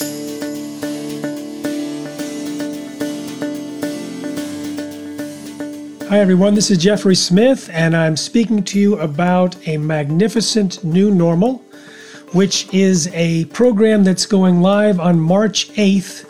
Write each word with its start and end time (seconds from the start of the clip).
Hi, 0.00 0.08
everyone. 6.10 6.54
This 6.54 6.72
is 6.72 6.78
Jeffrey 6.78 7.14
Smith, 7.14 7.70
and 7.72 7.96
I'm 7.96 8.16
speaking 8.16 8.64
to 8.64 8.80
you 8.80 8.98
about 8.98 9.56
a 9.68 9.76
magnificent 9.76 10.82
new 10.82 11.12
normal, 11.14 11.58
which 12.32 12.72
is 12.74 13.06
a 13.12 13.44
program 13.46 14.02
that's 14.02 14.26
going 14.26 14.60
live 14.60 14.98
on 14.98 15.20
March 15.20 15.70
8th. 15.74 16.28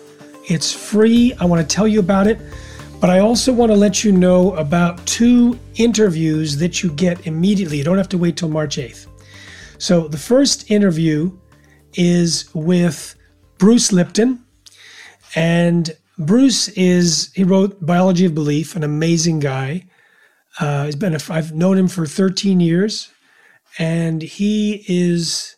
It's 0.51 0.71
free. 0.71 1.33
I 1.41 1.47
want 1.47 1.67
to 1.67 1.75
tell 1.75 1.89
you 1.89 2.01
about 2.01 2.27
it, 2.27 2.39
but 3.01 3.09
I 3.09 3.21
also 3.21 3.51
want 3.51 3.73
to 3.73 3.77
let 3.77 4.05
you 4.05 4.13
know 4.13 4.53
about 4.57 5.07
two 5.07 5.59
interviews 5.77 6.59
that 6.59 6.83
you 6.83 6.93
get 6.93 7.27
immediately. 7.27 7.79
You 7.79 7.85
don't 7.85 7.97
have 7.97 8.11
to 8.11 8.19
wait 8.19 8.37
till 8.37 8.51
March 8.51 8.77
8th. 8.77 9.07
So, 9.79 10.07
the 10.07 10.19
first 10.19 10.71
interview 10.71 11.33
is 11.95 12.55
with 12.55 13.17
Bruce 13.65 13.93
Lipton, 13.93 14.45
and 15.35 15.97
Bruce 16.19 16.69
is 16.69 17.33
he 17.33 17.45
wrote 17.45 17.81
Biology 17.81 18.27
of 18.27 18.35
Belief, 18.35 18.77
an 18.77 18.85
amazing 18.85 19.41
guy. 19.41 19.87
Uh, 20.61 20.85
he's 20.85 20.97
been 20.97 21.15
a, 21.15 21.19
I've 21.31 21.55
known 21.55 21.79
him 21.79 21.89
for 21.89 22.05
13 22.05 22.61
years, 22.61 23.11
and 23.79 24.21
he 24.21 24.85
is 24.87 25.57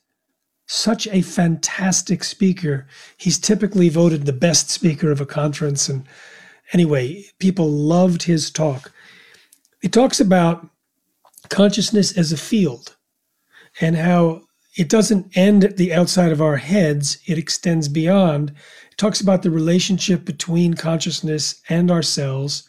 such 0.67 1.09
a 1.09 1.21
fantastic 1.21 2.23
speaker. 2.23 2.87
He's 3.17 3.41
typically 3.41 3.89
voted 3.89 4.25
the 4.25 4.33
best 4.33 4.71
speaker 4.71 5.11
of 5.11 5.21
a 5.21 5.27
conference, 5.27 5.89
and 5.89 6.05
anyway, 6.73 7.25
people 7.41 7.69
loved 7.69 8.23
his 8.23 8.53
talk. 8.53 8.93
He 9.83 9.89
talks 9.89 10.21
about 10.21 10.65
consciousness 11.49 12.17
as 12.17 12.31
a 12.31 12.37
field 12.37 12.95
and 13.81 13.97
how 13.97 14.46
it 14.77 14.89
doesn't 14.89 15.37
end 15.37 15.65
at 15.65 15.77
the 15.77 15.93
outside 15.93 16.33
of 16.33 16.43
our 16.43 16.57
heads, 16.57 17.19
it 17.27 17.39
extends 17.39 17.89
beyond 17.89 18.51
It 18.91 18.99
talks 18.99 19.21
about 19.21 19.43
the 19.43 19.51
relationship 19.51 20.25
between 20.25 20.75
consciousness 20.75 21.63
and 21.69 21.91
our 21.91 22.03
cells 22.03 22.69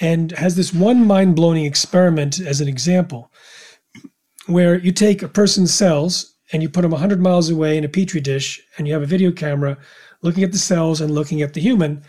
and 0.00 0.32
has 0.32 0.56
this 0.56 0.74
one 0.74 1.06
mind 1.06 1.36
blowing 1.36 1.64
experiment 1.64 2.40
as 2.40 2.60
an 2.60 2.68
example 2.68 3.30
where 4.46 4.78
you 4.78 4.92
take 4.92 5.22
a 5.22 5.28
person's 5.28 5.74
cells 5.74 6.34
and 6.52 6.62
you 6.62 6.68
put 6.68 6.82
them 6.82 6.92
100 6.92 7.20
miles 7.20 7.50
away 7.50 7.76
in 7.76 7.84
a 7.84 7.88
petri 7.88 8.20
dish 8.20 8.60
and 8.78 8.86
you 8.86 8.92
have 8.92 9.02
a 9.02 9.06
video 9.06 9.32
camera 9.32 9.76
looking 10.22 10.44
at 10.44 10.52
the 10.52 10.58
cells 10.58 11.00
and 11.00 11.14
looking 11.14 11.42
at 11.42 11.54
the 11.54 11.60
human. 11.60 12.02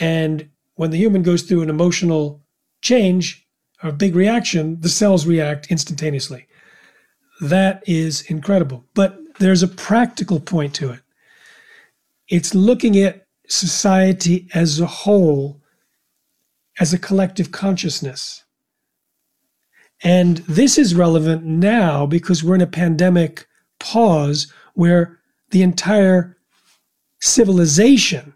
And 0.00 0.48
when 0.74 0.90
the 0.90 0.98
human 0.98 1.22
goes 1.22 1.42
through 1.42 1.62
an 1.62 1.70
emotional 1.70 2.42
change, 2.80 3.46
a 3.82 3.92
big 3.92 4.14
reaction, 4.14 4.80
the 4.80 4.88
cells 4.88 5.26
react 5.26 5.70
instantaneously. 5.70 6.46
That 7.42 7.82
is 7.88 8.22
incredible. 8.30 8.84
But 8.94 9.18
there's 9.40 9.64
a 9.64 9.68
practical 9.68 10.38
point 10.38 10.74
to 10.76 10.92
it. 10.92 11.00
It's 12.28 12.54
looking 12.54 12.96
at 12.96 13.26
society 13.48 14.48
as 14.54 14.78
a 14.78 14.86
whole, 14.86 15.60
as 16.78 16.92
a 16.92 16.98
collective 16.98 17.50
consciousness. 17.50 18.44
And 20.04 20.38
this 20.48 20.78
is 20.78 20.94
relevant 20.94 21.42
now 21.44 22.06
because 22.06 22.44
we're 22.44 22.54
in 22.54 22.60
a 22.60 22.66
pandemic 22.66 23.48
pause 23.80 24.52
where 24.74 25.18
the 25.50 25.62
entire 25.62 26.36
civilization 27.20 28.34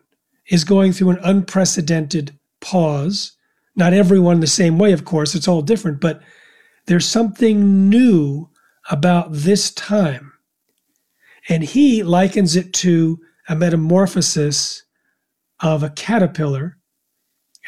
is 0.48 0.64
going 0.64 0.92
through 0.92 1.10
an 1.10 1.20
unprecedented 1.22 2.36
pause. 2.60 3.36
Not 3.76 3.92
everyone 3.92 4.40
the 4.40 4.48
same 4.48 4.80
way, 4.80 4.90
of 4.90 5.04
course, 5.04 5.36
it's 5.36 5.46
all 5.46 5.62
different, 5.62 6.00
but 6.00 6.20
there's 6.86 7.06
something 7.06 7.88
new 7.88 8.48
about 8.90 9.32
this 9.32 9.70
time. 9.70 10.32
And 11.48 11.62
he 11.62 12.02
likens 12.02 12.56
it 12.56 12.72
to 12.74 13.20
a 13.48 13.54
metamorphosis 13.54 14.82
of 15.60 15.82
a 15.82 15.90
caterpillar. 15.90 16.76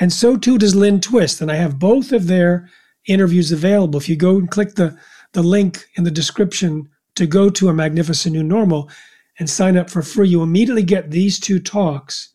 And 0.01 0.13
so 0.13 0.37
too 0.37 0.59
does 0.59 0.75
Lynn 0.75 1.01
Twist. 1.01 1.41
And 1.41 1.51
I 1.51 1.57
have 1.57 1.79
both 1.79 2.13
of 2.13 2.27
their 2.27 2.69
interviews 3.07 3.53
available. 3.53 3.99
If 3.99 4.09
you 4.09 4.17
go 4.17 4.37
and 4.37 4.51
click 4.51 4.75
the, 4.75 4.99
the 5.33 5.43
link 5.43 5.87
in 5.97 6.05
the 6.05 6.11
description 6.11 6.89
to 7.15 7.27
go 7.27 7.51
to 7.51 7.69
a 7.69 7.75
magnificent 7.75 8.35
new 8.35 8.43
normal 8.43 8.91
and 9.39 9.49
sign 9.49 9.77
up 9.77 9.91
for 9.91 10.03
free, 10.03 10.29
you 10.29 10.43
immediately 10.43 10.83
get 10.83 11.11
these 11.11 11.39
two 11.39 11.59
talks. 11.59 12.31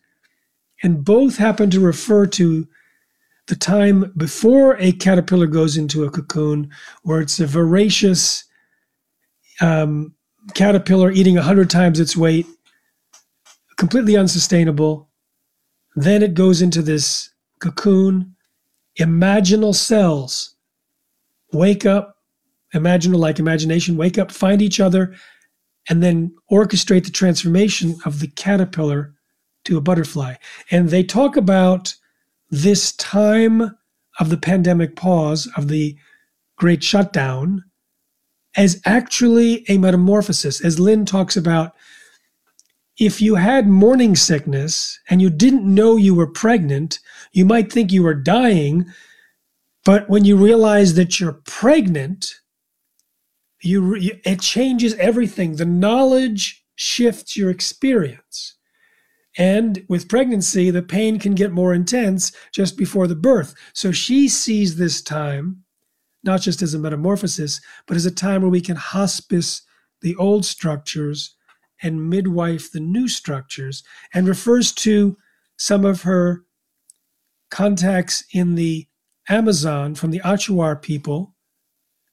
And 0.81 1.05
both 1.05 1.37
happen 1.37 1.69
to 1.69 1.79
refer 1.79 2.25
to 2.27 2.67
the 3.47 3.55
time 3.55 4.13
before 4.15 4.77
a 4.77 4.93
caterpillar 4.93 5.47
goes 5.47 5.75
into 5.77 6.05
a 6.05 6.09
cocoon, 6.09 6.69
where 7.03 7.19
it's 7.19 7.39
a 7.39 7.47
voracious 7.47 8.45
um, 9.61 10.13
caterpillar 10.53 11.11
eating 11.11 11.35
100 11.35 11.69
times 11.69 11.99
its 11.99 12.17
weight 12.17 12.45
completely 13.77 14.15
unsustainable. 14.15 15.09
Then 15.95 16.23
it 16.23 16.33
goes 16.33 16.61
into 16.61 16.81
this 16.81 17.29
cocoon. 17.59 18.35
Imaginal 18.99 19.75
cells 19.75 20.55
wake 21.51 21.85
up, 21.85 22.17
imaginal 22.73 23.17
like 23.17 23.39
imagination, 23.39 23.97
wake 23.97 24.17
up, 24.17 24.31
find 24.31 24.61
each 24.61 24.79
other, 24.79 25.13
and 25.89 26.01
then 26.01 26.33
orchestrate 26.51 27.05
the 27.05 27.11
transformation 27.11 27.95
of 28.05 28.19
the 28.19 28.27
caterpillar 28.27 29.13
to 29.65 29.77
a 29.77 29.81
butterfly. 29.81 30.35
And 30.71 30.89
they 30.89 31.03
talk 31.03 31.35
about 31.35 31.95
this 32.49 32.93
time 32.93 33.75
of 34.19 34.29
the 34.29 34.37
pandemic 34.37 34.95
pause, 34.95 35.47
of 35.57 35.67
the 35.67 35.97
great 36.55 36.83
shutdown, 36.83 37.63
as 38.55 38.81
actually 38.85 39.65
a 39.69 39.77
metamorphosis, 39.77 40.63
as 40.63 40.79
Lynn 40.79 41.05
talks 41.05 41.35
about 41.35 41.73
if 42.97 43.21
you 43.21 43.35
had 43.35 43.67
morning 43.67 44.15
sickness 44.15 44.99
and 45.09 45.21
you 45.21 45.29
didn't 45.29 45.63
know 45.63 45.95
you 45.95 46.13
were 46.13 46.27
pregnant, 46.27 46.99
you 47.31 47.45
might 47.45 47.71
think 47.71 47.91
you 47.91 48.03
were 48.03 48.13
dying. 48.13 48.85
But 49.83 50.09
when 50.09 50.25
you 50.25 50.37
realize 50.37 50.93
that 50.93 51.19
you're 51.19 51.41
pregnant, 51.45 52.35
you, 53.61 53.95
it 54.23 54.41
changes 54.41 54.93
everything. 54.95 55.55
The 55.55 55.65
knowledge 55.65 56.63
shifts 56.75 57.35
your 57.35 57.49
experience. 57.49 58.55
And 59.35 59.83
with 59.89 60.09
pregnancy, 60.09 60.69
the 60.69 60.83
pain 60.83 61.17
can 61.17 61.33
get 61.33 61.51
more 61.51 61.73
intense 61.73 62.31
just 62.53 62.77
before 62.77 63.07
the 63.07 63.15
birth. 63.15 63.55
So 63.73 63.91
she 63.91 64.29
sees 64.29 64.75
this 64.75 65.01
time 65.01 65.62
not 66.23 66.41
just 66.41 66.61
as 66.61 66.73
a 66.73 66.79
metamorphosis, 66.79 67.59
but 67.85 67.97
as 67.97 68.05
a 68.05 68.11
time 68.11 68.41
where 68.41 68.51
we 68.51 68.61
can 68.61 68.75
hospice 68.75 69.61
the 70.01 70.15
old 70.15 70.45
structures 70.45 71.35
and 71.81 72.09
midwife 72.09 72.71
the 72.71 72.79
new 72.79 73.07
structures 73.07 73.83
and 74.13 74.27
refers 74.27 74.71
to 74.71 75.17
some 75.57 75.85
of 75.85 76.03
her 76.03 76.43
contacts 77.51 78.23
in 78.33 78.55
the 78.55 78.87
Amazon 79.29 79.95
from 79.95 80.11
the 80.11 80.19
Achuar 80.21 80.81
people, 80.81 81.35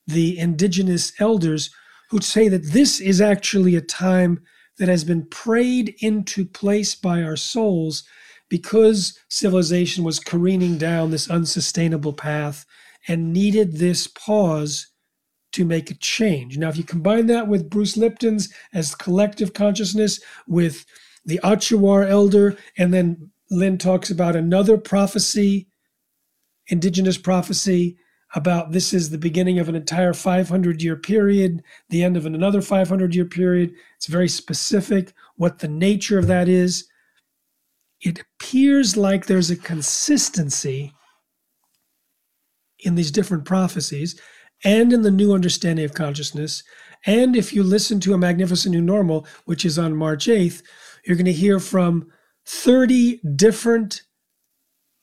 the 0.07 0.39
indigenous 0.39 1.13
elders, 1.21 1.71
who 2.11 2.21
say 2.21 2.49
that 2.49 2.73
this 2.73 3.01
is 3.01 3.21
actually 3.21 3.77
a 3.77 3.81
time 3.81 4.43
that 4.79 4.89
has 4.89 5.05
been 5.05 5.27
prayed 5.27 5.95
into 6.01 6.45
place 6.45 6.95
by 6.95 7.23
our 7.23 7.37
souls 7.37 8.05
because 8.49 9.19
civilization 9.29 10.03
was 10.03 10.19
careening 10.19 10.77
down 10.77 11.11
this 11.11 11.31
unsustainable 11.31 12.13
path 12.13 12.67
and 13.09 13.33
needed 13.33 13.77
this 13.77 14.07
pause 14.07 14.89
to 15.53 15.65
make 15.65 15.91
a 15.91 15.95
change. 15.95 16.59
Now, 16.59 16.69
if 16.69 16.77
you 16.77 16.85
combine 16.85 17.27
that 17.27 17.49
with 17.49 17.71
Bruce 17.71 17.97
Lipton's 17.97 18.53
as 18.73 18.95
collective 18.95 19.53
consciousness, 19.53 20.21
with 20.47 20.87
the 21.25 21.41
Achuar 21.43 22.09
elder, 22.09 22.57
and 22.79 22.95
then 22.95 23.31
Lynn 23.51 23.79
talks 23.79 24.11
about 24.11 24.37
another 24.37 24.79
prophecy, 24.79 25.69
indigenous 26.69 27.19
prophecy, 27.19 27.97
about 28.35 28.71
this 28.71 28.93
is 28.93 29.11
the 29.11 29.19
beginning 29.19 29.59
of 29.59 29.69
an 29.69 29.75
entire 29.75 30.13
500 30.13 30.83
year 30.83 30.97
period, 30.97 31.63
the 31.89 32.05
end 32.05 32.17
of 32.17 32.27
another 32.27 32.63
500 32.63 33.15
year 33.15 33.25
period. 33.25 33.73
It's 33.97 34.07
very 34.07 34.29
specific 34.29 35.13
what 35.37 35.59
the 35.59 35.69
nature 35.69 36.19
of 36.19 36.29
that 36.29 36.49
is. 36.49 36.89
It 38.01 38.21
appears 38.21 38.97
like 38.97 39.27
there's 39.27 39.51
a 39.51 39.57
consistency 39.57 40.95
in 42.83 42.95
these 42.95 43.11
different 43.11 43.45
prophecies 43.45 44.21
and 44.65 44.93
in 44.93 45.03
the 45.03 45.11
new 45.11 45.33
understanding 45.33 45.85
of 45.85 45.95
consciousness. 45.95 46.63
And 47.07 47.35
if 47.35 47.53
you 47.53 47.63
listen 47.63 48.01
to 48.01 48.15
A 48.15 48.19
Magnificent 48.19 48.75
New 48.75 48.83
Normal, 48.83 49.27
which 49.45 49.65
is 49.65 49.79
on 49.79 49.97
March 49.97 50.27
8th, 50.27 50.63
you're 51.05 51.17
going 51.17 51.25
to 51.27 51.33
hear 51.33 51.59
from 51.59 52.11
30 52.47 53.21
different 53.37 54.03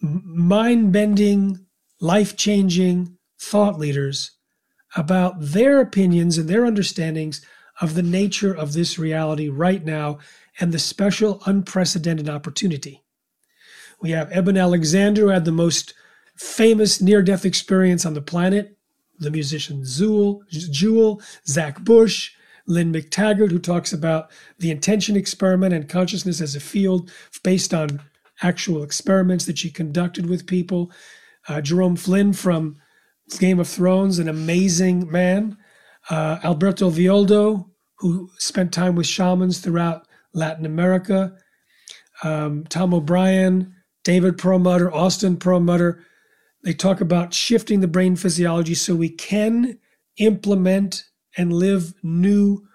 mind 0.02 0.92
bending, 0.92 1.66
life 2.00 2.36
changing 2.36 3.18
thought 3.40 3.80
leaders 3.80 4.32
about 4.96 5.36
their 5.40 5.80
opinions 5.80 6.38
and 6.38 6.48
their 6.48 6.66
understandings 6.66 7.44
of 7.82 7.94
the 7.94 8.04
nature 8.04 8.54
of 8.54 8.74
this 8.74 8.98
reality 8.98 9.50
right 9.50 9.84
now 9.86 10.18
and 10.60 10.72
the 10.72 10.80
special, 10.80 11.42
unprecedented 11.46 12.30
opportunity. 12.30 13.04
We 14.02 14.12
have 14.12 14.32
Eben 14.32 14.58
Alexander, 14.58 15.22
who 15.22 15.28
had 15.30 15.46
the 15.46 15.52
most 15.52 15.94
famous 16.38 17.02
near 17.02 17.22
death 17.22 17.46
experience 17.46 18.06
on 18.06 18.14
the 18.14 18.22
planet 18.22 18.78
the 19.20 19.32
musician 19.32 19.82
Zool, 19.82 20.48
Jewel, 20.50 21.22
Zach 21.48 21.80
Bush, 21.82 22.32
Lynne 22.68 22.94
McTaggart, 22.94 23.52
who 23.52 23.60
talks 23.60 23.94
about 23.94 24.30
the 24.60 24.72
intention 24.72 25.16
experiment 25.16 25.74
and 25.74 25.90
consciousness 25.90 26.42
as 26.42 26.56
a 26.56 26.60
field 26.60 27.12
based 27.44 27.74
on 27.74 28.02
actual 28.44 28.84
experiments 28.84 29.46
that 29.46 29.58
she 29.58 29.72
conducted 29.72 30.28
with 30.28 30.46
people. 30.46 30.92
Uh, 31.48 31.62
Jerome 31.62 31.96
Flynn 31.96 32.34
from 32.34 32.76
Game 33.40 33.60
of 33.60 33.68
Thrones, 33.68 34.20
an 34.20 34.28
amazing 34.28 35.10
man. 35.10 35.58
Uh, 36.10 36.40
Alberto 36.44 36.90
Villoldo, 36.90 37.70
who 38.00 38.30
spent 38.38 38.72
time 38.72 38.96
with 38.96 39.08
shamans 39.08 39.60
throughout 39.60 40.08
Latin 40.34 40.66
America. 40.66 41.36
Um, 42.24 42.66
Tom 42.66 42.94
O'Bryan, 42.94 43.74
David 44.04 44.38
Perlmutter, 44.38 44.94
Austin 44.94 45.38
Perlmutter. 45.38 46.06
They 46.64 46.74
talk 46.74 47.02
about 47.02 47.34
shifting 47.34 47.80
the 47.80 47.88
brain 47.88 48.16
physiology 48.16 48.74
so 48.74 48.96
we 48.96 49.10
can 49.10 49.80
implement 50.18 51.06
and 51.38 51.54
live 51.54 51.94
new 52.04 52.68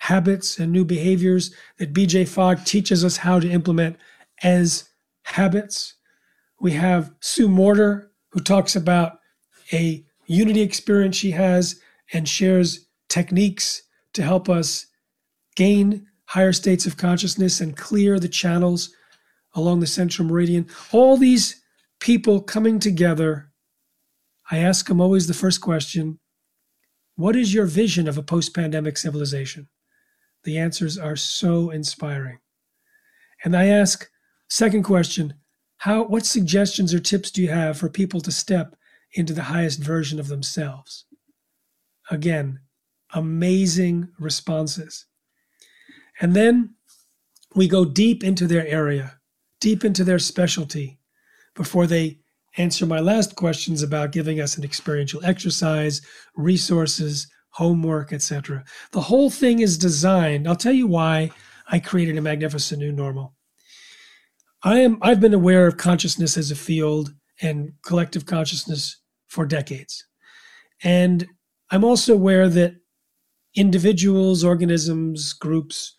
habits 0.00 0.58
and 0.58 0.72
new 0.72 0.84
behaviors 0.84 1.54
that 1.78 1.94
BJ 1.94 2.28
Fogg 2.28 2.64
teaches 2.64 3.04
us 3.04 3.18
how 3.18 3.40
to 3.40 3.48
implement 3.48 3.96
as 4.42 4.88
habits. 5.22 5.94
We 6.60 6.72
have 6.72 7.14
Sue 7.20 7.48
Morter, 7.48 8.10
who 8.30 8.40
talks 8.40 8.76
about 8.76 9.20
a 9.72 10.04
unity 10.26 10.60
experience 10.60 11.16
she 11.16 11.30
has 11.30 11.80
and 12.12 12.28
shares 12.28 12.86
techniques 13.08 13.82
to 14.12 14.22
help 14.22 14.48
us 14.48 14.86
gain 15.56 16.06
higher 16.26 16.52
states 16.52 16.86
of 16.86 16.96
consciousness 16.96 17.60
and 17.60 17.76
clear 17.76 18.18
the 18.18 18.28
channels 18.28 18.90
along 19.54 19.80
the 19.80 19.86
central 19.86 20.26
meridian. 20.26 20.66
All 20.92 21.16
these 21.16 21.62
people 22.04 22.38
coming 22.42 22.78
together, 22.78 23.50
I 24.50 24.58
ask 24.58 24.86
them 24.88 25.00
always 25.00 25.26
the 25.26 25.32
first 25.32 25.62
question 25.62 26.20
What 27.16 27.34
is 27.34 27.54
your 27.54 27.64
vision 27.64 28.06
of 28.06 28.18
a 28.18 28.22
post 28.22 28.54
pandemic 28.54 28.98
civilization? 28.98 29.68
The 30.42 30.58
answers 30.58 30.98
are 30.98 31.16
so 31.16 31.70
inspiring. 31.70 32.40
And 33.42 33.56
I 33.56 33.68
ask, 33.68 34.06
second 34.50 34.82
question, 34.82 35.32
how, 35.78 36.04
what 36.04 36.26
suggestions 36.26 36.92
or 36.92 37.00
tips 37.00 37.30
do 37.30 37.40
you 37.40 37.48
have 37.48 37.78
for 37.78 37.88
people 37.88 38.20
to 38.20 38.30
step 38.30 38.76
into 39.14 39.32
the 39.32 39.44
highest 39.44 39.80
version 39.80 40.20
of 40.20 40.28
themselves? 40.28 41.06
Again, 42.10 42.60
amazing 43.14 44.08
responses. 44.18 45.06
And 46.20 46.36
then 46.36 46.74
we 47.54 47.66
go 47.66 47.86
deep 47.86 48.22
into 48.22 48.46
their 48.46 48.66
area, 48.66 49.20
deep 49.58 49.86
into 49.86 50.04
their 50.04 50.18
specialty 50.18 50.98
before 51.54 51.86
they 51.86 52.18
answer 52.56 52.86
my 52.86 53.00
last 53.00 53.36
questions 53.36 53.82
about 53.82 54.12
giving 54.12 54.40
us 54.40 54.56
an 54.56 54.64
experiential 54.64 55.24
exercise, 55.24 56.02
resources, 56.36 57.26
homework, 57.50 58.12
etc. 58.12 58.64
The 58.92 59.00
whole 59.00 59.30
thing 59.30 59.60
is 59.60 59.78
designed. 59.78 60.48
I'll 60.48 60.56
tell 60.56 60.72
you 60.72 60.86
why 60.86 61.30
I 61.68 61.78
created 61.78 62.16
a 62.16 62.22
magnificent 62.22 62.80
new 62.80 62.92
normal. 62.92 63.34
I 64.62 64.80
am 64.80 64.98
I've 65.02 65.20
been 65.20 65.34
aware 65.34 65.66
of 65.66 65.76
consciousness 65.76 66.36
as 66.36 66.50
a 66.50 66.56
field 66.56 67.12
and 67.42 67.72
collective 67.82 68.26
consciousness 68.26 69.00
for 69.28 69.46
decades. 69.46 70.06
And 70.82 71.26
I'm 71.70 71.84
also 71.84 72.14
aware 72.14 72.48
that 72.48 72.74
individuals, 73.54 74.44
organisms, 74.44 75.32
groups 75.32 75.94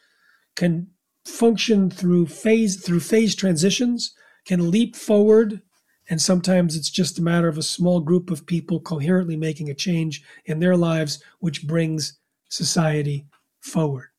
can 0.55 0.87
function 1.25 1.89
through 1.89 2.27
phase 2.27 2.83
through 2.83 2.99
phase 2.99 3.35
transitions, 3.35 4.13
can 4.45 4.71
leap 4.71 4.95
forward, 4.95 5.61
and 6.09 6.21
sometimes 6.21 6.75
it's 6.75 6.89
just 6.89 7.17
a 7.17 7.23
matter 7.23 7.47
of 7.47 7.57
a 7.57 7.63
small 7.63 7.99
group 7.99 8.29
of 8.29 8.45
people 8.45 8.79
coherently 8.79 9.35
making 9.35 9.69
a 9.69 9.75
change 9.75 10.23
in 10.45 10.59
their 10.59 10.77
lives, 10.77 11.23
which 11.39 11.67
brings 11.67 12.19
society 12.49 13.25
forward. 13.59 14.09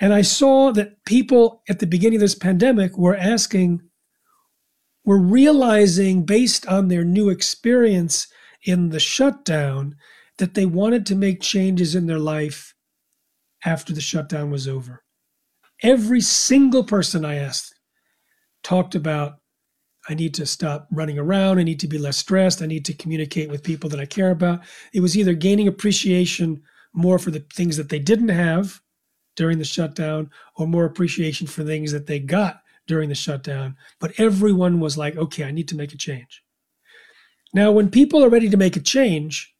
And 0.00 0.12
I 0.12 0.22
saw 0.22 0.72
that 0.72 1.04
people 1.04 1.62
at 1.68 1.78
the 1.78 1.86
beginning 1.86 2.16
of 2.16 2.22
this 2.22 2.34
pandemic 2.34 2.96
were 2.96 3.16
asking, 3.16 3.82
were 5.04 5.20
realizing 5.20 6.24
based 6.24 6.66
on 6.66 6.88
their 6.88 7.04
new 7.04 7.28
experience 7.28 8.26
in 8.64 8.88
the 8.88 9.00
shutdown 9.00 9.96
that 10.38 10.54
they 10.54 10.66
wanted 10.66 11.06
to 11.06 11.14
make 11.14 11.40
changes 11.40 11.94
in 11.94 12.06
their 12.06 12.18
life 12.18 12.74
after 13.64 13.92
the 13.92 14.00
shutdown 14.00 14.50
was 14.50 14.66
over. 14.66 15.04
Every 15.82 16.20
single 16.20 16.84
person 16.84 17.24
I 17.24 17.36
asked 17.36 17.74
talked 18.62 18.94
about 18.94 19.38
I 20.08 20.14
need 20.14 20.34
to 20.34 20.46
stop 20.46 20.88
running 20.90 21.18
around. 21.18 21.58
I 21.58 21.62
need 21.62 21.80
to 21.80 21.88
be 21.88 21.98
less 21.98 22.16
stressed. 22.16 22.62
I 22.62 22.66
need 22.66 22.84
to 22.86 22.94
communicate 22.94 23.50
with 23.50 23.62
people 23.62 23.90
that 23.90 24.00
I 24.00 24.06
care 24.06 24.30
about. 24.30 24.60
It 24.92 25.00
was 25.00 25.16
either 25.16 25.34
gaining 25.34 25.68
appreciation 25.68 26.62
more 26.94 27.18
for 27.18 27.30
the 27.30 27.44
things 27.52 27.76
that 27.76 27.90
they 27.90 27.98
didn't 27.98 28.30
have 28.30 28.80
during 29.36 29.58
the 29.58 29.64
shutdown 29.64 30.30
or 30.56 30.66
more 30.66 30.84
appreciation 30.84 31.46
for 31.46 31.62
things 31.62 31.92
that 31.92 32.06
they 32.06 32.18
got 32.18 32.62
during 32.86 33.08
the 33.08 33.14
shutdown. 33.14 33.76
But 34.00 34.18
everyone 34.18 34.80
was 34.80 34.96
like, 34.96 35.16
okay, 35.16 35.44
I 35.44 35.50
need 35.50 35.68
to 35.68 35.76
make 35.76 35.92
a 35.92 35.98
change. 35.98 36.42
Now, 37.52 37.70
when 37.70 37.90
people 37.90 38.24
are 38.24 38.30
ready 38.30 38.48
to 38.50 38.56
make 38.56 38.76
a 38.76 38.80
change 38.80 39.54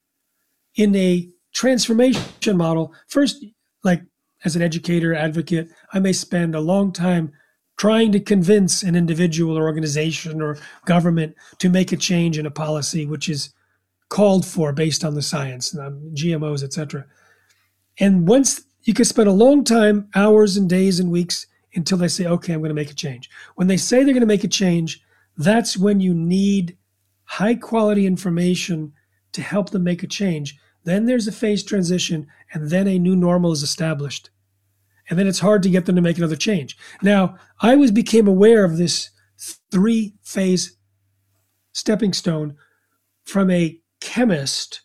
in 0.74 0.94
a 0.96 1.28
transformation 1.54 2.56
model, 2.56 2.94
first, 3.06 3.44
like 3.84 4.02
as 4.44 4.56
an 4.56 4.62
educator, 4.62 5.14
advocate, 5.14 5.70
I 5.92 6.00
may 6.00 6.12
spend 6.12 6.54
a 6.54 6.60
long 6.60 6.92
time 6.92 7.32
trying 7.78 8.12
to 8.12 8.20
convince 8.20 8.82
an 8.82 8.94
individual 8.94 9.56
or 9.56 9.62
organization 9.62 10.42
or 10.42 10.58
government 10.84 11.34
to 11.58 11.70
make 11.70 11.92
a 11.92 11.96
change 11.96 12.36
in 12.36 12.44
a 12.44 12.50
policy 12.50 13.06
which 13.06 13.28
is 13.28 13.54
called 14.08 14.44
for 14.44 14.72
based 14.72 15.04
on 15.04 15.14
the 15.14 15.22
science, 15.22 15.76
um, 15.78 16.00
GMOs, 16.12 16.62
etc. 16.62 17.06
And 17.98 18.26
once 18.28 18.62
you 18.82 18.94
can 18.94 19.04
spend 19.04 19.28
a 19.28 19.32
long 19.32 19.64
time, 19.64 20.08
hours 20.14 20.56
and 20.56 20.68
days 20.68 20.98
and 20.98 21.10
weeks, 21.10 21.46
until 21.74 21.98
they 21.98 22.08
say, 22.08 22.26
okay, 22.26 22.52
I'm 22.52 22.60
going 22.60 22.70
to 22.70 22.74
make 22.74 22.90
a 22.90 22.94
change. 22.94 23.30
When 23.54 23.68
they 23.68 23.76
say 23.76 23.98
they're 23.98 24.14
going 24.14 24.20
to 24.20 24.26
make 24.26 24.44
a 24.44 24.48
change, 24.48 25.00
that's 25.36 25.76
when 25.76 26.00
you 26.00 26.14
need 26.14 26.76
high 27.24 27.54
quality 27.54 28.06
information 28.06 28.92
to 29.32 29.42
help 29.42 29.70
them 29.70 29.84
make 29.84 30.02
a 30.02 30.06
change. 30.06 30.58
Then 30.84 31.04
there's 31.04 31.28
a 31.28 31.32
phase 31.32 31.62
transition, 31.62 32.26
and 32.52 32.70
then 32.70 32.88
a 32.88 32.98
new 32.98 33.14
normal 33.14 33.52
is 33.52 33.62
established 33.62 34.30
and 35.08 35.18
then 35.18 35.26
it's 35.26 35.38
hard 35.38 35.62
to 35.62 35.70
get 35.70 35.86
them 35.86 35.96
to 35.96 36.02
make 36.02 36.18
another 36.18 36.36
change. 36.36 36.76
Now, 37.02 37.36
I 37.60 37.76
was 37.76 37.90
became 37.90 38.28
aware 38.28 38.64
of 38.64 38.76
this 38.76 39.10
three 39.70 40.14
phase 40.22 40.76
stepping 41.72 42.12
stone 42.12 42.56
from 43.24 43.50
a 43.50 43.78
chemist 44.00 44.82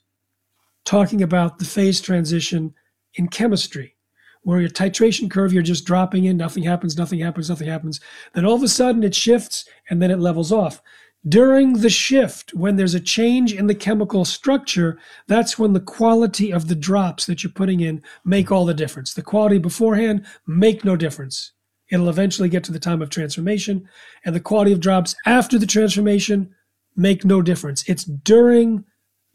talking 0.85 1.21
about 1.21 1.59
the 1.59 1.65
phase 1.65 2.01
transition 2.01 2.73
in 3.15 3.27
chemistry, 3.27 3.95
where 4.41 4.59
your 4.59 4.69
titration 4.69 5.29
curve, 5.29 5.53
you're 5.53 5.63
just 5.63 5.85
dropping 5.85 6.25
in, 6.25 6.35
nothing 6.35 6.63
happens, 6.63 6.97
nothing 6.97 7.19
happens, 7.19 7.49
nothing 7.49 7.67
happens. 7.67 7.99
Then 8.33 8.45
all 8.45 8.55
of 8.55 8.63
a 8.63 8.67
sudden 8.67 9.03
it 9.03 9.15
shifts 9.15 9.65
and 9.89 10.01
then 10.01 10.11
it 10.11 10.19
levels 10.19 10.51
off. 10.51 10.81
During 11.27 11.73
the 11.73 11.89
shift, 11.89 12.53
when 12.53 12.75
there's 12.75 12.93
a 12.93 12.99
change 12.99 13.53
in 13.53 13.67
the 13.67 13.75
chemical 13.75 14.25
structure, 14.25 14.99
that's 15.27 15.57
when 15.57 15.71
the 15.71 15.79
quality 15.79 16.51
of 16.51 16.67
the 16.67 16.75
drops 16.75 17.25
that 17.27 17.43
you're 17.43 17.51
putting 17.51 17.79
in 17.79 18.01
make 18.25 18.51
all 18.51 18.65
the 18.65 18.73
difference. 18.73 19.13
The 19.13 19.21
quality 19.21 19.57
beforehand 19.57 20.25
make 20.45 20.83
no 20.83 20.97
difference. 20.97 21.53
It'll 21.89 22.09
eventually 22.09 22.49
get 22.49 22.63
to 22.65 22.73
the 22.73 22.79
time 22.79 23.01
of 23.01 23.09
transformation, 23.09 23.87
and 24.25 24.35
the 24.35 24.41
quality 24.41 24.73
of 24.73 24.81
drops 24.81 25.15
after 25.25 25.57
the 25.57 25.65
transformation 25.65 26.53
make 26.95 27.23
no 27.23 27.41
difference. 27.41 27.87
It's 27.87 28.03
during 28.03 28.83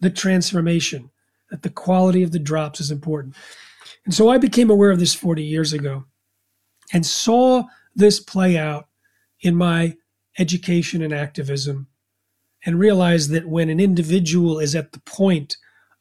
the 0.00 0.10
transformation 0.10 1.10
that 1.50 1.62
the 1.62 1.70
quality 1.70 2.22
of 2.22 2.32
the 2.32 2.38
drops 2.38 2.80
is 2.80 2.90
important. 2.90 3.34
And 4.04 4.14
so 4.14 4.28
I 4.28 4.38
became 4.38 4.70
aware 4.70 4.90
of 4.90 4.98
this 4.98 5.14
40 5.14 5.42
years 5.42 5.72
ago 5.72 6.04
and 6.92 7.04
saw 7.04 7.64
this 7.94 8.20
play 8.20 8.58
out 8.58 8.88
in 9.40 9.56
my 9.56 9.96
education 10.38 11.02
and 11.02 11.12
activism 11.12 11.86
and 12.64 12.78
realize 12.78 13.28
that 13.28 13.48
when 13.48 13.68
an 13.68 13.80
individual 13.80 14.58
is 14.58 14.74
at 14.74 14.92
the 14.92 15.00
point 15.00 15.56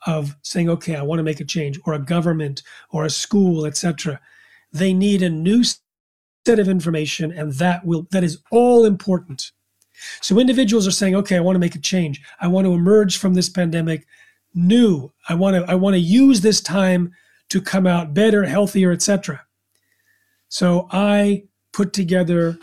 of 0.06 0.36
saying 0.44 0.70
okay 0.70 0.96
i 0.96 1.01
want 1.01 1.20
to 1.20 1.24
make 1.24 1.39
a 1.39 1.46
change 1.46 1.79
or 1.86 1.94
a 1.94 2.00
government 2.00 2.62
or 2.91 3.06
a 3.06 3.10
school 3.10 3.65
etc 3.65 4.20
they 4.72 4.94
need 4.94 5.22
a 5.22 5.29
new 5.29 5.63
set 6.48 6.60
of 6.60 6.70
information 6.70 7.32
and 7.32 7.53
that 7.53 7.86
will 7.86 8.08
that 8.12 8.24
is 8.24 8.41
all 8.51 8.86
important. 8.86 9.51
So 10.22 10.39
individuals 10.39 10.88
are 10.88 10.91
saying 10.91 11.15
okay 11.15 11.36
i 11.36 11.41
want 11.41 11.56
to 11.56 11.60
make 11.60 11.75
a 11.75 11.79
change. 11.79 12.22
I 12.39 12.48
want 12.48 12.65
to 12.65 12.74
emerge 12.74 13.17
from 13.17 13.34
this 13.34 13.50
pandemic 13.50 14.08
new. 14.53 15.12
I 15.27 15.34
want 15.34 15.56
to 15.58 15.70
i 15.72 15.75
want 15.75 15.96
to 15.96 16.00
use 16.00 16.41
this 16.41 16.62
time 16.62 17.12
to 17.50 17.62
come 17.62 17.88
out 17.88 18.13
better 18.13 18.44
healthier 18.44 18.91
etc 18.91 19.46
so 20.50 20.88
i 20.91 21.44
put 21.74 21.94
together 21.94 22.58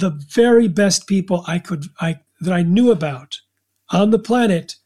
the 0.00 0.10
very 0.32 0.68
best 0.68 1.06
people 1.06 1.44
I 1.46 1.58
could 1.58 1.86
I 2.00 2.20
that 2.40 2.52
I 2.52 2.62
knew 2.62 2.90
about 2.90 3.40
on 3.90 4.10
the 4.10 4.18
planet 4.18 4.76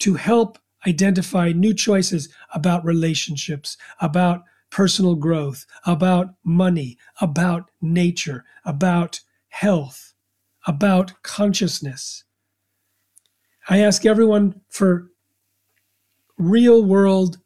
to 0.00 0.14
help 0.14 0.58
identify 0.86 1.52
new 1.52 1.74
choices 1.74 2.28
about 2.54 2.84
relationships, 2.84 3.76
about 4.00 4.42
personal 4.70 5.14
growth, 5.14 5.66
about 5.86 6.34
money, 6.44 6.98
about 7.20 7.70
nature, 7.80 8.44
about 8.64 9.20
health, 9.48 10.14
about 10.66 11.12
consciousness. 11.22 12.24
I 13.68 13.78
ask 13.78 14.04
everyone 14.04 14.60
for 14.68 15.10
real 16.36 16.84
world 16.84 17.38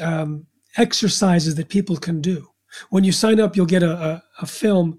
um, 0.00 0.46
exercises 0.76 1.54
that 1.54 1.68
people 1.68 1.96
can 1.96 2.20
do. 2.20 2.48
When 2.90 3.04
you 3.04 3.12
sign 3.12 3.40
up, 3.40 3.56
you'll 3.56 3.66
get 3.66 3.82
a, 3.82 3.92
a, 3.92 4.22
a 4.42 4.46
film 4.46 4.98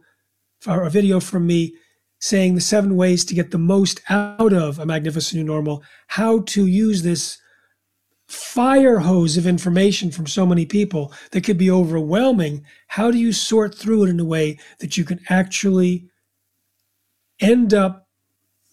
or 0.67 0.83
a 0.83 0.89
video 0.89 1.19
from 1.19 1.47
me 1.47 1.75
saying 2.19 2.55
the 2.55 2.61
seven 2.61 2.95
ways 2.95 3.23
to 3.25 3.35
get 3.35 3.51
the 3.51 3.57
most 3.57 4.01
out 4.09 4.53
of 4.53 4.79
a 4.79 4.85
magnificent 4.85 5.37
new 5.37 5.43
normal, 5.43 5.83
how 6.07 6.39
to 6.41 6.65
use 6.65 7.03
this 7.03 7.37
fire 8.27 8.99
hose 8.99 9.37
of 9.37 9.47
information 9.47 10.11
from 10.11 10.27
so 10.27 10.45
many 10.45 10.65
people 10.65 11.13
that 11.31 11.43
could 11.43 11.57
be 11.57 11.71
overwhelming. 11.71 12.65
How 12.87 13.11
do 13.11 13.17
you 13.17 13.31
sort 13.31 13.75
through 13.75 14.05
it 14.05 14.09
in 14.09 14.19
a 14.19 14.25
way 14.25 14.59
that 14.79 14.97
you 14.97 15.05
can 15.05 15.19
actually 15.29 16.09
end 17.39 17.73
up 17.73 18.07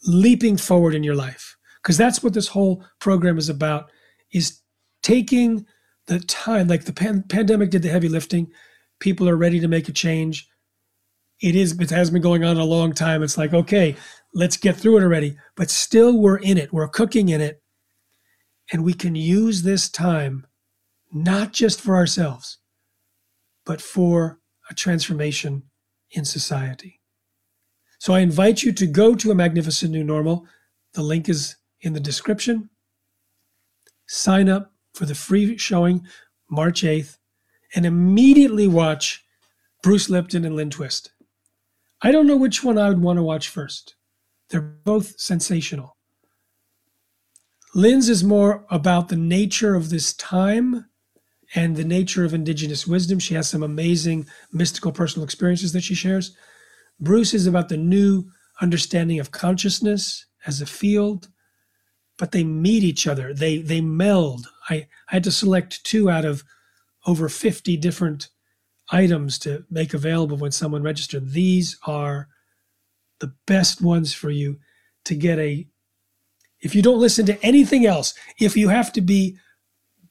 leaping 0.07 0.57
forward 0.57 0.95
in 0.95 1.05
your 1.05 1.15
life? 1.15 1.57
Because 1.83 1.97
that's 1.97 2.23
what 2.23 2.35
this 2.35 2.49
whole 2.49 2.85
program 2.99 3.39
is 3.39 3.49
about 3.49 3.91
is 4.33 4.61
taking 5.03 5.67
the 6.07 6.19
time 6.21 6.67
like 6.67 6.85
the 6.85 6.93
pan- 6.93 7.25
pandemic 7.29 7.71
did 7.71 7.83
the 7.83 7.89
heavy 7.89 8.09
lifting 8.09 8.51
people 8.99 9.29
are 9.29 9.37
ready 9.37 9.61
to 9.61 9.69
make 9.69 9.89
a 9.89 9.93
change 9.93 10.49
it 11.43 11.55
is 11.55 11.79
it 11.79 11.91
has 11.91 12.11
been 12.11 12.23
going 12.23 12.45
on 12.45 12.57
a 12.57 12.65
long 12.65 12.93
time. 12.93 13.23
It's 13.23 13.39
like 13.39 13.53
okay 13.53 13.97
let's 14.35 14.57
get 14.57 14.77
through 14.77 14.99
it 14.99 15.03
already. 15.03 15.37
But 15.57 15.71
still 15.71 16.19
we're 16.19 16.39
in 16.39 16.59
it. 16.59 16.73
We're 16.73 16.89
cooking 16.89 17.29
in 17.29 17.41
it. 17.41 17.63
And 18.73 18.85
we 18.85 18.93
can 18.93 19.15
use 19.15 19.63
this 19.63 19.89
time 19.89 20.47
not 21.13 21.53
just 21.53 21.81
for 21.81 21.95
ourselves 21.95 22.59
but 23.65 23.81
for 23.81 24.41
a 24.71 24.75
transformation 24.75 25.63
in 26.11 26.25
society. 26.25 27.01
So 27.99 28.13
i 28.13 28.21
invite 28.21 28.63
you 28.63 28.73
to 28.73 28.87
go 28.87 29.15
to 29.15 29.31
a 29.31 29.35
magnificent 29.35 29.91
new 29.93 30.05
normal. 30.05 30.47
The 30.93 31.03
link 31.03 31.29
is 31.29 31.57
in 31.81 31.95
the 31.95 32.01
description. 32.01 32.69
Sign 34.07 34.49
up 34.49 34.73
for 34.93 35.07
the 35.07 35.15
free 35.15 35.57
showing 35.57 36.07
March 36.51 36.83
8th 36.83 37.17
and 37.75 37.87
immediately 37.87 38.69
watch 38.69 39.25
Bruce 39.83 40.11
Lipton 40.11 40.45
and 40.45 40.55
Lynn 40.55 40.71
Twist. 40.71 41.14
I 42.05 42.13
don't 42.13 42.27
know 42.27 42.37
which 42.37 42.63
one 42.63 42.77
I 42.77 42.91
would 42.91 43.01
want 43.01 43.17
to 43.17 43.23
watch 43.23 43.49
first. 43.49 43.97
They're 44.51 44.61
both 44.61 45.19
sensational. 45.19 45.97
Lynn's 47.75 48.11
is 48.11 48.23
more 48.23 48.67
about 48.71 49.09
the 49.09 49.17
nature 49.17 49.75
of 49.75 49.89
this 49.89 50.13
time 50.13 50.85
and 51.55 51.75
the 51.75 51.85
nature 51.85 52.23
of 52.23 52.35
indigenous 52.35 52.87
wisdom. 52.87 53.19
She 53.19 53.33
has 53.35 53.49
some 53.49 53.63
amazing 53.63 54.27
mystical 54.53 54.93
personal 54.93 55.25
experiences 55.25 55.73
that 55.73 55.83
she 55.83 55.95
shares. 55.95 56.37
Bruce 57.01 57.33
is 57.33 57.47
about 57.47 57.71
the 57.71 57.79
new 57.79 58.31
understanding 58.61 59.19
of 59.19 59.31
consciousness 59.31 60.27
as 60.47 60.61
a 60.61 60.67
field, 60.67 61.29
but 62.19 62.33
they 62.33 62.45
meet 62.45 62.85
each 62.85 63.07
other. 63.07 63.33
They 63.33 63.59
they 63.59 63.81
meld. 63.81 64.47
I, 64.69 64.75
I 65.09 65.15
had 65.15 65.25
to 65.25 65.33
select 65.33 65.85
two 65.85 66.11
out 66.11 66.27
of 66.27 66.45
over 67.07 67.31
50 67.31 67.79
different 67.79 68.29
items 68.91 69.39
to 69.41 69.65
make 69.71 69.95
available 69.95 70.37
when 70.37 70.53
someone 70.53 70.83
registered. 70.83 71.31
These 71.31 71.79
are 71.87 72.29
the 73.21 73.35
best 73.47 73.81
ones 73.81 74.13
for 74.13 74.31
you 74.31 74.59
to 75.05 75.15
get 75.15 75.39
a 75.39 75.67
if 76.61 76.75
you 76.75 76.81
don't 76.81 77.01
listen 77.01 77.27
to 77.27 77.45
anything 77.45 77.85
else, 77.85 78.15
if 78.41 78.57
you 78.57 78.71
have 78.71 78.91
to 78.95 79.03
be 79.03 79.37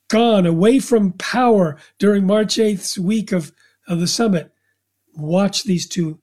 gone 0.07 0.45
away 0.45 0.77
from 0.77 1.13
power 1.13 1.77
during 1.97 2.27
March 2.27 2.57
8th's 2.57 2.99
week 2.99 3.31
of, 3.31 3.51
of 3.87 3.99
the 3.99 4.05
summit, 4.05 4.53
watch 5.15 5.63
these 5.63 5.87
two 5.87 6.19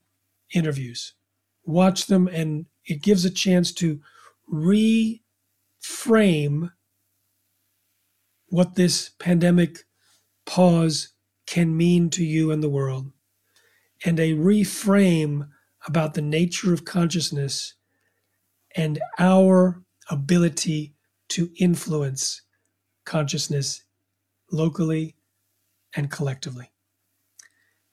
interviews. 0.55 1.15
Watch 1.65 2.07
them, 2.07 2.29
and 2.29 2.67
it 2.87 3.03
gives 3.03 3.25
a 3.25 3.31
chance 3.31 3.73
to 3.73 4.01
reframe 4.53 5.21
what 8.47 8.77
this 8.77 9.11
pandemic 9.19 9.81
pause 10.47 11.13
can 11.51 11.77
mean 11.77 12.09
to 12.09 12.25
you 12.25 12.51
and 12.53 12.63
the 12.63 12.69
world, 12.69 13.11
and 14.05 14.21
a 14.21 14.35
reframe 14.35 15.49
about 15.89 16.15
the 16.15 16.23
nature 16.23 16.73
of 16.73 16.85
consciousness 16.85 17.75
and 18.77 19.01
our 19.19 19.83
ability 20.11 20.95
to 21.29 21.51
influence 21.59 22.43
consciousness 23.05 23.83
locally 24.53 25.17
and 25.97 26.09
collectively. 26.09 26.71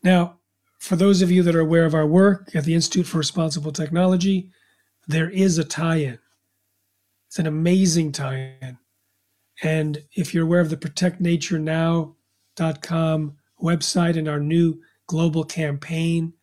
Now, 0.03 0.37
for 0.77 0.95
those 0.95 1.23
of 1.23 1.31
you 1.31 1.41
that 1.41 1.55
are 1.55 1.59
aware 1.59 1.85
of 1.85 1.95
our 1.95 2.05
work 2.05 2.55
at 2.55 2.63
the 2.63 2.75
Institute 2.75 3.07
for 3.07 3.17
Responsible 3.17 3.71
Technology, 3.71 4.51
there 5.07 5.31
is 5.31 5.57
a 5.57 5.63
tie 5.63 5.95
in. 5.95 6.19
It's 7.25 7.39
an 7.39 7.47
amazing 7.47 8.11
tie 8.11 8.53
in. 8.61 8.77
And 9.63 10.03
if 10.13 10.35
you're 10.35 10.45
aware 10.45 10.61
of 10.61 10.69
the 10.69 10.77
protectnaturenow.com 10.77 13.37
website 13.61 14.17
and 14.17 14.27
our 14.27 14.39
new 14.39 14.81
global 15.07 15.43
campaign 15.43 16.33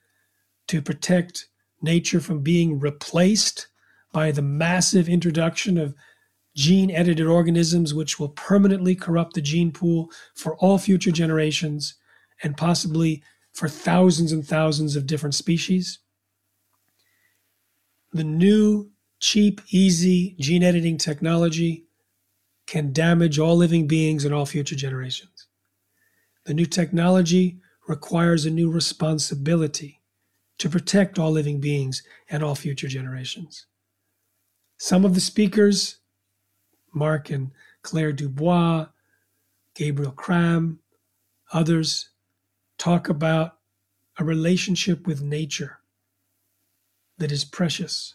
to 0.68 0.80
protect 0.80 1.48
nature 1.82 2.20
from 2.20 2.40
being 2.40 2.80
replaced 2.80 3.68
by 4.12 4.30
the 4.30 4.42
massive 4.42 5.08
introduction 5.08 5.76
of 5.76 5.94
gene 6.56 6.90
edited 6.90 7.26
organisms, 7.26 7.92
which 7.92 8.18
will 8.18 8.30
permanently 8.30 8.94
corrupt 8.94 9.34
the 9.34 9.42
gene 9.42 9.72
pool 9.72 10.10
for 10.34 10.56
all 10.56 10.78
future 10.78 11.10
generations 11.10 11.94
and 12.42 12.56
possibly 12.56 13.22
for 13.52 13.68
thousands 13.68 14.32
and 14.32 14.46
thousands 14.46 14.96
of 14.96 15.06
different 15.06 15.34
species. 15.34 15.98
The 18.12 18.24
new, 18.24 18.90
cheap, 19.20 19.60
easy 19.70 20.36
gene 20.38 20.62
editing 20.62 20.96
technology 20.98 21.86
can 22.66 22.92
damage 22.92 23.38
all 23.38 23.56
living 23.56 23.86
beings 23.86 24.24
and 24.24 24.32
all 24.32 24.46
future 24.46 24.76
generations. 24.76 25.33
The 26.46 26.54
new 26.54 26.66
technology 26.66 27.58
requires 27.88 28.44
a 28.44 28.50
new 28.50 28.70
responsibility 28.70 30.00
to 30.58 30.68
protect 30.68 31.18
all 31.18 31.30
living 31.30 31.60
beings 31.60 32.02
and 32.28 32.42
all 32.42 32.54
future 32.54 32.88
generations. 32.88 33.66
Some 34.78 35.04
of 35.04 35.14
the 35.14 35.20
speakers, 35.20 35.98
Mark 36.94 37.30
and 37.30 37.50
Claire 37.82 38.12
Dubois, 38.12 38.86
Gabriel 39.74 40.12
Cram, 40.12 40.80
others, 41.52 42.10
talk 42.78 43.08
about 43.08 43.58
a 44.18 44.24
relationship 44.24 45.06
with 45.06 45.22
nature 45.22 45.78
that 47.18 47.32
is 47.32 47.44
precious. 47.44 48.14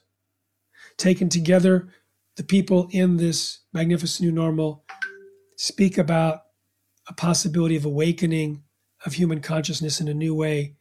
Taken 0.98 1.30
together, 1.30 1.90
the 2.36 2.44
people 2.44 2.88
in 2.92 3.18
this 3.18 3.60
magnificent 3.74 4.26
new 4.26 4.32
normal 4.32 4.86
speak 5.56 5.98
about 5.98 6.44
a 7.10 7.14
possibility 7.14 7.76
of 7.76 7.86
awakening 7.86 8.64
of 9.06 9.14
human 9.14 9.42
consciousness 9.42 10.00
in 10.00 10.08
a 10.08 10.14
new 10.14 10.36
way 10.36 10.76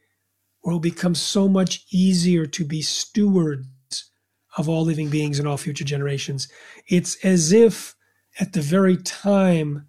where 0.61 0.71
it 0.71 0.75
will 0.75 0.79
become 0.79 1.15
so 1.15 1.47
much 1.49 1.85
easier 1.91 2.45
to 2.45 2.63
be 2.63 2.81
stewards 2.81 4.11
of 4.57 4.69
all 4.69 4.83
living 4.83 5.09
beings 5.09 5.39
and 5.39 5.47
all 5.47 5.57
future 5.57 5.83
generations. 5.83 6.47
It's 6.87 7.15
as 7.25 7.51
if 7.51 7.95
at 8.39 8.53
the 8.53 8.61
very 8.61 8.97
time 8.97 9.87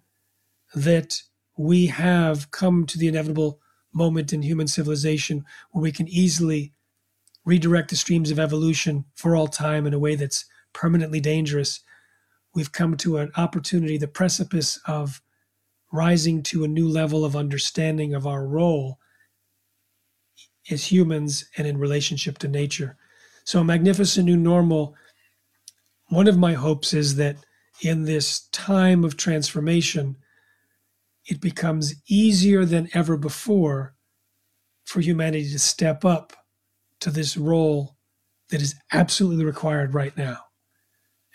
that 0.73 1.21
we 1.57 1.87
have 1.87 2.51
come 2.51 2.85
to 2.85 2.97
the 2.97 3.07
inevitable 3.07 3.59
moment 3.93 4.33
in 4.33 4.41
human 4.41 4.67
civilization 4.67 5.45
where 5.71 5.81
we 5.81 5.91
can 5.91 6.07
easily 6.07 6.73
redirect 7.43 7.89
the 7.89 7.95
streams 7.95 8.31
of 8.31 8.39
evolution 8.39 9.05
for 9.15 9.35
all 9.35 9.47
time 9.47 9.85
in 9.85 9.93
a 9.93 9.99
way 9.99 10.15
that's 10.15 10.45
permanently 10.73 11.19
dangerous, 11.19 11.81
we've 12.55 12.71
come 12.71 12.95
to 12.95 13.17
an 13.17 13.31
opportunity, 13.35 13.97
the 13.97 14.07
precipice 14.07 14.79
of 14.87 15.21
rising 15.91 16.41
to 16.43 16.63
a 16.63 16.69
new 16.69 16.87
level 16.87 17.25
of 17.25 17.35
understanding 17.35 18.13
of 18.13 18.25
our 18.25 18.45
role 18.45 18.99
as 20.69 20.91
humans 20.91 21.45
and 21.57 21.67
in 21.67 21.77
relationship 21.77 22.37
to 22.39 22.47
nature. 22.47 22.97
So, 23.43 23.59
a 23.59 23.63
magnificent 23.63 24.25
new 24.25 24.37
normal. 24.37 24.95
One 26.07 26.27
of 26.27 26.37
my 26.37 26.53
hopes 26.53 26.93
is 26.93 27.15
that 27.15 27.37
in 27.81 28.03
this 28.03 28.47
time 28.51 29.03
of 29.03 29.17
transformation, 29.17 30.17
it 31.25 31.41
becomes 31.41 31.95
easier 32.07 32.65
than 32.65 32.89
ever 32.93 33.17
before 33.17 33.95
for 34.85 35.01
humanity 35.01 35.49
to 35.51 35.59
step 35.59 36.05
up 36.05 36.33
to 36.99 37.09
this 37.09 37.37
role 37.37 37.97
that 38.49 38.61
is 38.61 38.75
absolutely 38.91 39.45
required 39.45 39.93
right 39.93 40.15
now. 40.17 40.37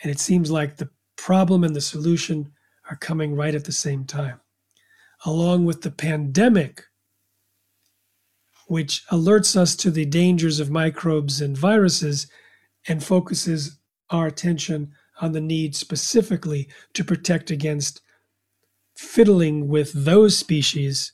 And 0.03 0.11
it 0.11 0.21
seems 0.21 0.51
like 0.51 0.77
the 0.77 0.91
problem 1.17 1.65
and 1.65 1.75
the 1.75 1.81
solution 1.81 2.53
are 2.91 2.97
coming 2.97 3.35
right 3.35 3.55
at 3.55 3.65
the 3.65 3.73
same 3.73 4.05
time. 4.05 4.41
Along 5.27 5.65
with 5.65 5.83
the 5.83 5.91
pandemic, 5.91 6.85
which 8.69 9.05
alerts 9.09 9.57
us 9.57 9.75
to 9.77 9.91
the 9.91 10.05
dangers 10.05 10.61
of 10.61 10.71
microbes 10.71 11.41
and 11.41 11.59
viruses 11.59 12.29
and 12.87 13.03
focuses 13.03 13.79
our 14.11 14.29
attention 14.29 14.93
on 15.21 15.33
the 15.33 15.41
need 15.41 15.75
specifically 15.75 16.69
to 16.95 17.03
protect 17.03 17.51
against 17.51 18.03
fiddling 18.97 19.67
with 19.67 19.93
those 19.93 20.39
species. 20.39 21.13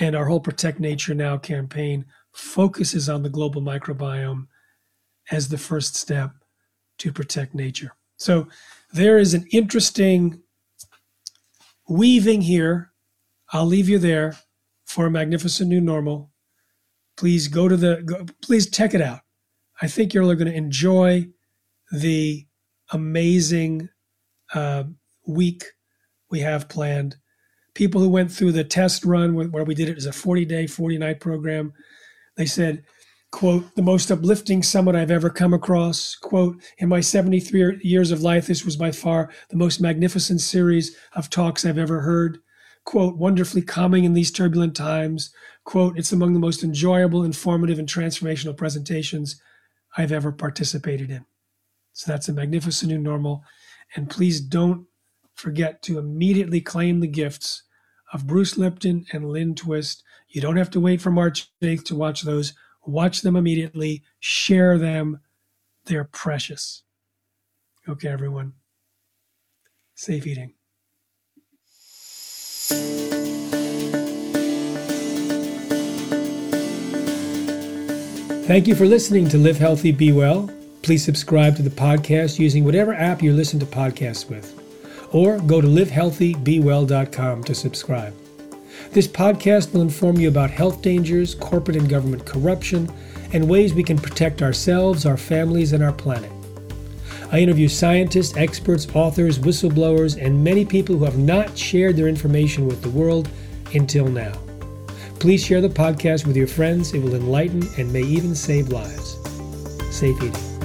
And 0.00 0.16
our 0.16 0.26
whole 0.26 0.40
Protect 0.40 0.80
Nature 0.80 1.14
Now 1.14 1.36
campaign 1.38 2.06
focuses 2.32 3.08
on 3.08 3.22
the 3.22 3.30
global 3.30 3.62
microbiome 3.62 4.48
as 5.30 5.48
the 5.48 5.58
first 5.58 5.94
step 5.94 6.32
to 6.98 7.12
protect 7.12 7.54
nature. 7.54 7.94
So 8.16 8.48
there 8.92 9.18
is 9.18 9.32
an 9.32 9.46
interesting 9.52 10.42
weaving 11.88 12.42
here 12.42 12.92
I'll 13.52 13.66
leave 13.66 13.88
you 13.88 13.98
there 13.98 14.36
for 14.86 15.06
a 15.06 15.10
magnificent 15.10 15.68
new 15.68 15.80
normal. 15.80 16.30
Please 17.16 17.48
go 17.48 17.68
to 17.68 17.76
the, 17.76 18.02
go, 18.04 18.26
please 18.42 18.70
check 18.70 18.94
it 18.94 19.00
out. 19.00 19.20
I 19.80 19.86
think 19.86 20.12
you're 20.12 20.24
going 20.34 20.50
to 20.50 20.54
enjoy 20.54 21.28
the 21.92 22.46
amazing 22.92 23.88
uh, 24.54 24.84
week 25.26 25.64
we 26.30 26.40
have 26.40 26.68
planned. 26.68 27.16
People 27.74 28.00
who 28.00 28.08
went 28.08 28.32
through 28.32 28.52
the 28.52 28.64
test 28.64 29.04
run 29.04 29.34
where 29.34 29.64
we 29.64 29.74
did 29.74 29.88
it 29.88 29.96
as 29.96 30.06
a 30.06 30.12
40 30.12 30.44
day, 30.44 30.66
40 30.66 30.98
night 30.98 31.20
program, 31.20 31.72
they 32.36 32.46
said, 32.46 32.82
quote, 33.30 33.74
the 33.76 33.82
most 33.82 34.10
uplifting 34.10 34.62
summit 34.62 34.96
I've 34.96 35.10
ever 35.10 35.30
come 35.30 35.54
across. 35.54 36.16
Quote, 36.16 36.60
in 36.78 36.88
my 36.88 37.00
73 37.00 37.80
years 37.82 38.10
of 38.10 38.22
life, 38.22 38.46
this 38.46 38.64
was 38.64 38.76
by 38.76 38.90
far 38.90 39.30
the 39.50 39.56
most 39.56 39.80
magnificent 39.80 40.40
series 40.40 40.96
of 41.14 41.30
talks 41.30 41.64
I've 41.64 41.78
ever 41.78 42.00
heard. 42.00 42.38
Quote, 42.88 43.18
wonderfully 43.18 43.60
calming 43.60 44.04
in 44.04 44.14
these 44.14 44.30
turbulent 44.30 44.74
times. 44.74 45.30
Quote, 45.64 45.98
it's 45.98 46.10
among 46.10 46.32
the 46.32 46.38
most 46.38 46.64
enjoyable, 46.64 47.22
informative, 47.22 47.78
and 47.78 47.86
transformational 47.86 48.56
presentations 48.56 49.38
I've 49.98 50.10
ever 50.10 50.32
participated 50.32 51.10
in. 51.10 51.26
So 51.92 52.10
that's 52.10 52.30
a 52.30 52.32
magnificent 52.32 52.90
new 52.90 52.96
normal. 52.96 53.44
And 53.94 54.08
please 54.08 54.40
don't 54.40 54.86
forget 55.34 55.82
to 55.82 55.98
immediately 55.98 56.62
claim 56.62 57.00
the 57.00 57.08
gifts 57.08 57.62
of 58.14 58.26
Bruce 58.26 58.56
Lipton 58.56 59.04
and 59.12 59.28
Lynn 59.28 59.54
Twist. 59.54 60.02
You 60.30 60.40
don't 60.40 60.56
have 60.56 60.70
to 60.70 60.80
wait 60.80 61.02
for 61.02 61.10
March 61.10 61.52
8th 61.62 61.84
to 61.88 61.94
watch 61.94 62.22
those. 62.22 62.54
Watch 62.86 63.20
them 63.20 63.36
immediately, 63.36 64.02
share 64.18 64.78
them. 64.78 65.20
They're 65.84 66.04
precious. 66.04 66.84
Okay, 67.86 68.08
everyone. 68.08 68.54
Safe 69.94 70.26
eating. 70.26 70.54
Thank 78.48 78.66
you 78.66 78.74
for 78.74 78.86
listening 78.86 79.28
to 79.28 79.36
Live 79.36 79.58
Healthy, 79.58 79.92
Be 79.92 80.10
Well. 80.10 80.48
Please 80.80 81.04
subscribe 81.04 81.54
to 81.56 81.62
the 81.62 81.68
podcast 81.68 82.38
using 82.38 82.64
whatever 82.64 82.94
app 82.94 83.22
you 83.22 83.34
listen 83.34 83.60
to 83.60 83.66
podcasts 83.66 84.28
with, 84.28 84.58
or 85.12 85.38
go 85.40 85.60
to 85.60 85.68
livehealthybewell.com 85.68 87.44
to 87.44 87.54
subscribe. 87.54 88.14
This 88.92 89.06
podcast 89.06 89.74
will 89.74 89.82
inform 89.82 90.16
you 90.16 90.28
about 90.28 90.50
health 90.50 90.80
dangers, 90.80 91.34
corporate 91.34 91.76
and 91.76 91.90
government 91.90 92.24
corruption, 92.24 92.90
and 93.34 93.48
ways 93.48 93.74
we 93.74 93.82
can 93.82 93.98
protect 93.98 94.40
ourselves, 94.40 95.04
our 95.04 95.18
families, 95.18 95.74
and 95.74 95.82
our 95.84 95.92
planet. 95.92 96.32
I 97.30 97.40
interview 97.40 97.68
scientists, 97.68 98.36
experts, 98.36 98.86
authors, 98.94 99.38
whistleblowers, 99.38 100.20
and 100.20 100.42
many 100.42 100.64
people 100.64 100.96
who 100.96 101.04
have 101.04 101.18
not 101.18 101.56
shared 101.58 101.96
their 101.96 102.08
information 102.08 102.66
with 102.66 102.80
the 102.80 102.88
world 102.88 103.28
until 103.74 104.08
now. 104.08 104.32
Please 105.18 105.44
share 105.44 105.60
the 105.60 105.68
podcast 105.68 106.26
with 106.26 106.36
your 106.36 106.46
friends. 106.46 106.94
It 106.94 107.02
will 107.02 107.14
enlighten 107.14 107.68
and 107.76 107.92
may 107.92 108.02
even 108.02 108.34
save 108.34 108.68
lives. 108.68 109.18
Safe 109.90 110.16
eating. 110.22 110.57